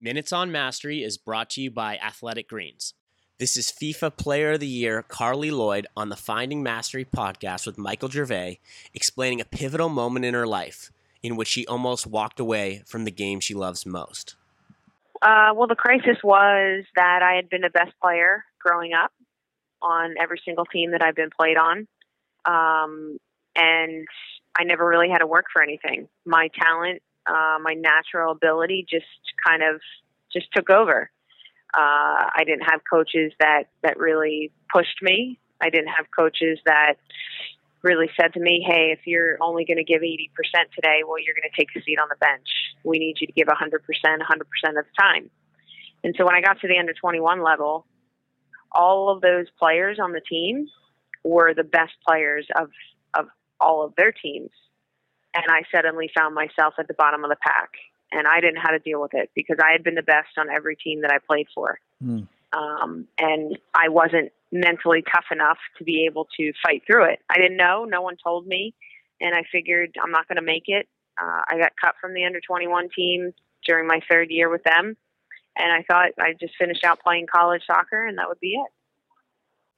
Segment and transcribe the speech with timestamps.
[0.00, 2.94] Minutes on Mastery is brought to you by Athletic Greens.
[3.38, 7.78] This is FIFA Player of the Year Carli Lloyd on the Finding Mastery podcast with
[7.78, 8.60] Michael Gervais,
[8.94, 13.10] explaining a pivotal moment in her life in which she almost walked away from the
[13.10, 14.36] game she loves most.
[15.20, 19.10] Uh, well, the crisis was that I had been the best player growing up
[19.82, 21.88] on every single team that I've been played on.
[22.44, 23.18] Um,
[23.56, 24.06] and
[24.56, 26.06] I never really had to work for anything.
[26.24, 29.06] My talent uh, my natural ability just
[29.46, 29.80] kind of
[30.32, 31.10] just took over.
[31.74, 35.38] Uh, I didn't have coaches that that really pushed me.
[35.60, 36.94] I didn't have coaches that
[37.82, 40.30] really said to me, "Hey, if you're only going to give 80%
[40.74, 42.48] today, well, you're going to take a seat on the bench.
[42.84, 45.30] We need you to give 100%, 100% of the time."
[46.04, 47.84] And so when I got to the under 21 level,
[48.72, 50.68] all of those players on the team
[51.24, 52.70] were the best players of
[53.14, 53.26] of
[53.60, 54.50] all of their teams
[55.48, 57.70] and I suddenly found myself at the bottom of the pack.
[58.12, 60.28] And I didn't know how to deal with it because I had been the best
[60.38, 61.78] on every team that I played for.
[62.02, 62.26] Mm.
[62.52, 67.20] Um, and I wasn't mentally tough enough to be able to fight through it.
[67.30, 67.84] I didn't know.
[67.84, 68.74] No one told me.
[69.20, 70.88] And I figured I'm not going to make it.
[71.20, 73.32] Uh, I got cut from the under 21 team
[73.66, 74.96] during my third year with them.
[75.56, 78.70] And I thought I'd just finish out playing college soccer and that would be it.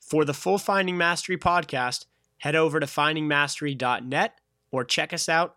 [0.00, 2.04] For the full Finding Mastery podcast,
[2.38, 4.34] head over to findingmastery.net
[4.70, 5.56] or check us out